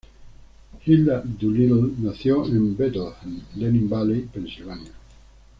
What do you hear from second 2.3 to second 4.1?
en Bethlehem, Lehigh